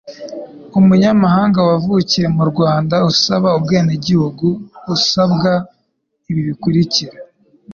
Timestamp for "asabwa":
4.95-5.51